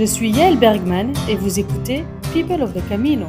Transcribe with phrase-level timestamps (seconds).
[0.00, 3.26] Je suis Yael Bergman et vous écoutez People of the Camino.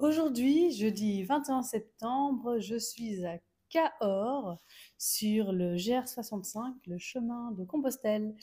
[0.00, 3.38] Aujourd'hui, jeudi 21 septembre, je suis à
[3.68, 4.58] Cahors
[4.98, 8.34] sur le GR65, le chemin de Compostelle.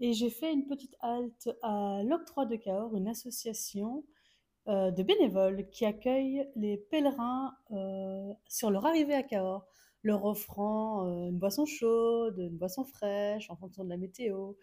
[0.00, 4.04] Et j'ai fait une petite halte à l'Octroi de Cahors, une association
[4.66, 9.64] euh, de bénévoles qui accueillent les pèlerins euh, sur leur arrivée à Cahors,
[10.02, 14.54] leur offrant euh, une boisson chaude, une boisson fraîche en fonction de la météo,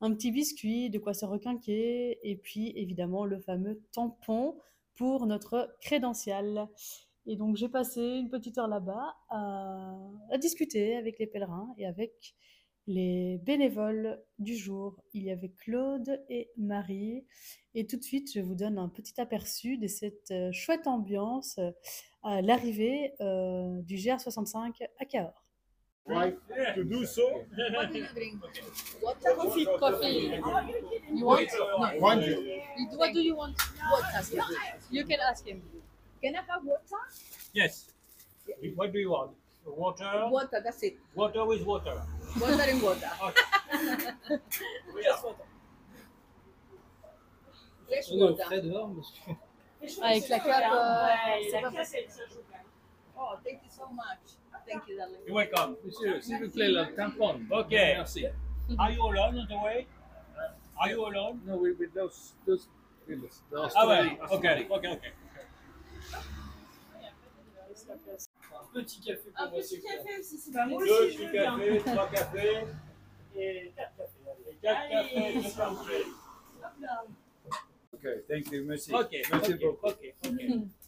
[0.00, 4.56] un petit biscuit, de quoi se requinquer, et puis évidemment le fameux tampon
[4.94, 6.68] pour notre crédential.
[7.26, 9.96] Et donc j'ai passé une petite heure là-bas à,
[10.30, 12.34] à discuter avec les pèlerins et avec
[12.86, 14.96] les bénévoles du jour.
[15.14, 17.24] Il y avait Claude et Marie.
[17.74, 21.58] Et tout de suite, je vous donne un petit aperçu de cette euh, chouette ambiance
[21.58, 21.70] euh,
[22.22, 25.42] à l'arrivée euh, du GR65 à Cahors.
[26.04, 26.36] Right
[26.74, 27.22] to do so.
[27.22, 28.42] What do you drink?
[29.00, 29.36] Water?
[29.36, 29.66] Coffee.
[29.78, 30.32] Coffee.
[31.12, 31.46] You want?
[31.52, 32.00] No.
[32.00, 32.24] One
[32.96, 33.54] What do you want?
[33.88, 34.02] What?
[34.12, 34.42] Ask him.
[34.90, 35.62] You can ask him.
[36.20, 37.02] Can I have water?
[37.52, 37.92] Yes.
[38.74, 39.30] What do you want?
[39.64, 40.28] Water?
[40.28, 40.98] Water, that's it.
[41.14, 42.02] Water with water.
[42.40, 43.10] Water and water.
[47.88, 48.62] Fresh On est au water.
[48.62, 49.34] dehors, monsieur.
[50.02, 51.08] Avec la cape, euh,
[51.50, 51.70] c'est pas
[53.18, 54.36] Oh, thank you so much.
[54.66, 55.18] Thank you, darling.
[55.26, 55.76] You're welcome.
[55.84, 57.40] Monsieur, s'il vous plaît, le tampon.
[57.50, 57.70] Ok.
[57.70, 58.26] Merci.
[58.78, 59.86] Are you alone on the way?
[60.80, 61.40] Are you alone?
[61.46, 62.68] No, we, with those, those,
[63.50, 64.18] those Ah ouais,
[67.90, 70.02] Un petit café pour Un moi, petit c'est clair.
[70.04, 72.64] café aussi, c'est pas moi Deux petits cafés, trois cafés,
[73.36, 74.10] Et quatre cafés.
[74.48, 76.04] et quatre Allez, cafés, c'est parfait.
[77.94, 78.92] Okay, thank you, merci.
[78.94, 79.86] Ok, Merci ok, beaucoup.
[79.86, 80.32] ok, ok.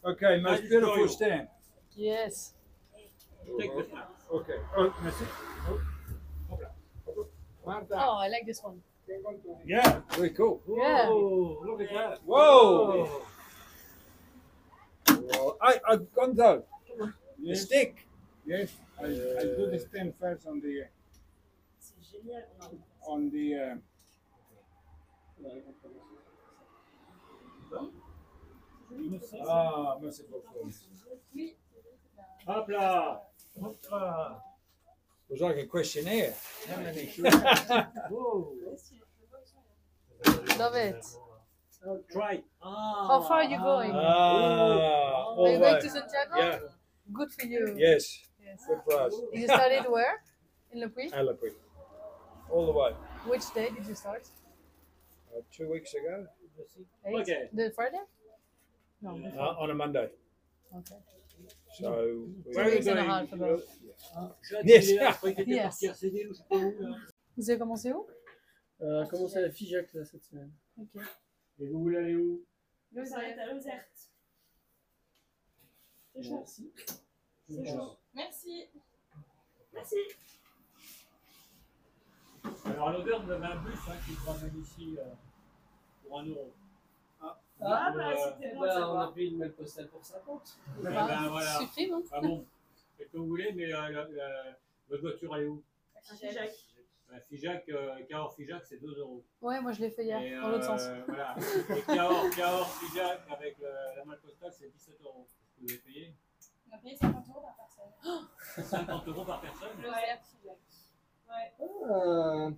[0.04, 1.48] Okay, most beautiful stand.
[1.96, 2.54] Yes.
[3.58, 4.10] Take the snap.
[4.32, 5.24] Okay, oh, merci.
[7.66, 8.80] Martha, Oh, I like this one.
[9.64, 10.60] Yeah, very cool.
[10.66, 11.06] Yeah.
[11.08, 12.18] Oh, look at that.
[12.24, 13.06] Whoa!
[15.06, 15.56] Whoa.
[15.62, 16.62] I, I, Gonzo, the
[17.44, 17.62] Yes.
[17.62, 18.06] stick.
[18.46, 20.84] Yes, I, I do the stand first on the
[23.06, 23.74] on the uh,
[29.48, 30.70] Ah, merci beaucoup.
[32.46, 33.20] Hop là.
[33.60, 34.40] Hop là.
[35.28, 36.34] It was like a questionnaire.
[38.10, 38.52] Whoa.
[40.58, 41.04] Love it.
[42.12, 42.42] Try.
[42.62, 43.06] Ah.
[43.08, 43.90] How far are you going?
[43.92, 46.36] Ah, Are all you going to Santiago?
[46.36, 46.58] Yeah,
[47.12, 47.74] Good for you.
[47.76, 48.60] yes, Yes.
[48.66, 49.14] good for us.
[49.32, 50.22] You started where?
[50.72, 51.10] In Le Puy?
[51.12, 51.50] Alapui.
[52.50, 52.92] All the way.
[53.26, 54.28] Which day did you start?
[55.34, 56.26] Uh, two weeks ago,
[57.06, 57.14] Eight?
[57.22, 57.48] Okay.
[57.52, 58.00] The Friday?
[59.02, 59.10] No.
[59.16, 60.08] uh, on a Monday.
[60.74, 60.96] Okay.
[61.78, 61.90] So,
[62.46, 63.66] we- Where are you going?
[64.64, 65.82] Yes.
[65.82, 66.04] Yes.
[67.36, 68.06] Vous avez commencé où?
[68.80, 71.02] Euh, comment ça, la FIJAC, là, cette semaine Ok.
[71.60, 72.44] Et vous voulez aller où?
[76.16, 76.22] Le
[78.14, 78.68] Merci.
[79.72, 79.96] Merci.
[82.66, 85.04] Alors à l'odeur, vous avez un bus hein, qui vous ramène ici euh,
[86.06, 86.52] pour un euro.
[87.20, 90.58] Ah, bah, Eh ben, on a pris une mail postale pour 50.
[90.80, 91.58] Eh ben, voilà.
[91.60, 92.02] Supprime, hein?
[92.12, 92.46] Ah bon,
[92.96, 94.56] c'est ce que vous voulez, mais euh, la- la-
[94.88, 95.62] votre voiture elle est où?
[97.10, 99.24] La Figeac, euh, Cahors Figeac, c'est 2 euros.
[99.40, 100.88] Ouais, moi je l'ai fait hier, Et, dans l'autre euh, sens.
[101.06, 101.36] Voilà.
[101.76, 105.26] Et Cahors, Cahors Figeac avec la malle postale, c'est 17 euros.
[105.60, 106.14] Vous avez payé
[106.70, 108.28] On a payé 50 euros par personne.
[108.86, 109.68] 50 euros par personne
[111.88, 112.48] Ah,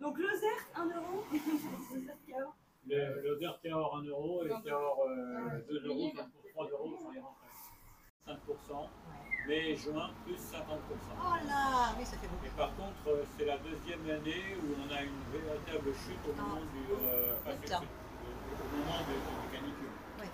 [0.00, 1.24] Donc le ZERT, 1 euro.
[2.86, 7.08] Le- L'odeur Cahors 1 euro et Cahors euh, 2 euros, donc pour 3 euros, vous
[7.10, 7.46] allez rentrer.
[8.26, 8.88] 5%,
[9.48, 10.58] mai, juin, plus 50%.
[11.16, 12.44] Oh là, oui, ça fait beaucoup.
[12.46, 16.32] Et par contre, euh, c'est la deuxième année où on a une véritable chute au
[16.34, 19.92] moment du, euh, euh, au moment de, de- du canicule.
[20.18, 20.28] Ouais,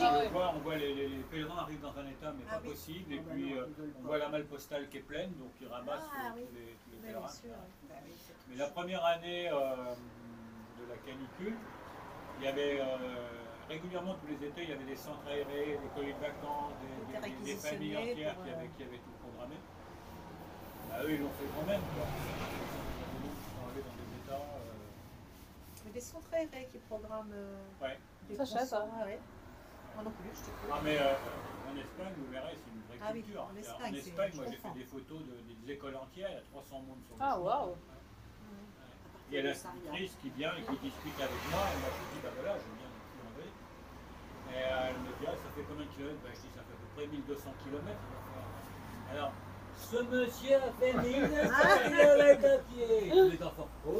[0.00, 2.54] là On voit, on voit les, les- les pèlerins arrivent dans un état mais Ah
[2.56, 2.70] pas oui.
[2.70, 3.12] possible.
[3.14, 3.66] Et puis euh,
[4.00, 6.44] on voit la malle postale qui est pleine, donc ils ramassent Ah euh, oui.
[6.48, 7.20] tous les, tous les pèlerins.
[7.20, 7.50] bien sûr.
[7.50, 7.88] ouais.
[7.88, 8.12] Bah oui,
[8.48, 9.94] Mais la première année euh,
[10.80, 11.56] de la canicule,
[12.38, 12.86] il y avait euh,
[13.68, 16.72] régulièrement tous les étés, il y avait des centres aérés, des colonies de vacances,
[17.44, 19.56] des, familles entières pour, qui, avaient, qui avaient tout programmé.
[20.88, 21.80] Bah, eux, ils l'ont fait quand même.
[21.94, 22.06] Quoi.
[22.10, 24.42] Ils sont arrivés dans des états.
[24.42, 27.30] euh, Mais des centres aérés qui programment.
[27.32, 27.98] euh, Ouais.
[28.28, 29.20] des Ça, je sais concerts, ah ouais.
[29.94, 31.14] Moi non plus, je te Ah, mais euh,
[31.70, 33.44] en Espagne, vous verrez, c'est une vraie Ah oui, culture.
[33.50, 34.78] en Espagne, en c'est- Espagne je moi j'ai fait comprends.
[34.78, 35.34] des photos de,
[35.64, 37.74] des écoles entières, il y a 300 monde sur le Ah, waouh.
[39.30, 42.20] Il y a l'instructrice qui vient et qui discute avec moi, et moi je dis,
[42.22, 42.98] bah voilà, je viens de
[43.30, 43.54] Curie.
[44.50, 46.18] Et euh, elle me dit, ah, ça fait combien de kilomètres?
[46.24, 48.06] Bah, Je dis, ça fait à peu près 1200 kilomètres.
[49.12, 49.32] Alors,
[49.76, 51.54] ce monsieur a fait 1900
[51.86, 53.10] km à pied.
[53.30, 53.68] Les enfants.
[53.86, 53.90] Oh.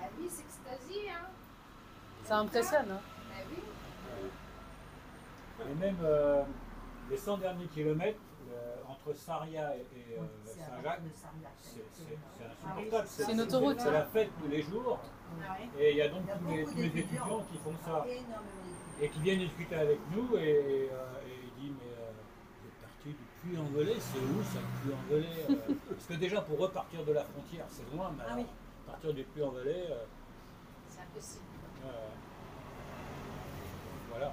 [0.00, 1.28] La vie s'extasie, hein.
[2.28, 2.90] Ça impressionne.
[2.90, 3.00] Hein.
[3.50, 4.30] Oui.
[5.70, 6.42] Et même euh,
[7.10, 8.18] les 100 derniers kilomètres
[8.52, 11.00] euh, entre Saria et, et, euh, Saint-Jacques,
[11.62, 13.06] c'est insupportable.
[13.08, 13.80] C'est une autoroute.
[13.80, 14.98] C'est la fête tous les jours.
[15.78, 18.04] Et il y a donc tous les, tous les étudiants qui font ça
[19.00, 22.10] et qui viennent discuter avec nous et, euh, et ils disent mais euh,
[22.60, 25.74] vous êtes parti du Puy-en-Velay, c'est où ça le Puy-en-Velay euh?
[25.90, 28.46] Parce que déjà pour repartir de la frontière c'est loin, mais Ah alors, oui.
[28.86, 30.04] partir du Puy-en-Velay, euh,
[30.88, 31.44] C'est impossible.
[34.10, 34.32] Voilà.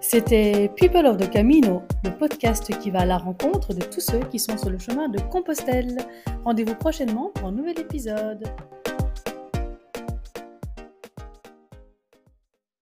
[0.00, 4.20] C'était People of the Camino, le podcast qui va à la rencontre de tous ceux
[4.20, 5.98] qui sont sur le chemin de Compostelle.
[6.44, 8.44] Rendez-vous prochainement pour un nouvel épisode.